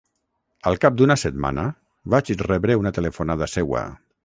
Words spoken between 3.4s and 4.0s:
seua.